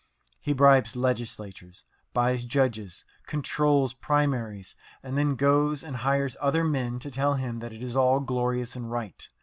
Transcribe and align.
He 0.39 0.53
bribes 0.53 0.95
legislatures, 0.95 1.83
buys 2.11 2.43
judges, 2.43 3.05
"controls" 3.27 3.93
primaries, 3.93 4.75
and 5.03 5.15
then 5.15 5.35
goes 5.35 5.83
and 5.83 5.97
hires 5.97 6.35
other 6.41 6.63
men 6.63 6.97
to 6.97 7.11
tell 7.11 7.35
him 7.35 7.59
that 7.59 7.71
it 7.71 7.83
is 7.83 7.95
all 7.95 8.19
glorious 8.19 8.75
and 8.75 8.89
right. 8.89 9.29